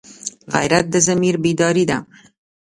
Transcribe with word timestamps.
غیرت 0.53 0.85
د 0.91 0.95
ضمیر 1.07 1.35
بیداري 1.43 1.85
ده 1.89 1.97